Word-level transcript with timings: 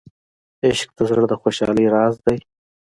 عشق 0.65 0.89
د 0.97 0.99
زړه 1.09 1.23
د 1.29 1.33
خوشحالۍ 1.41 1.85
راز 1.93 2.15
دی. 2.25 2.37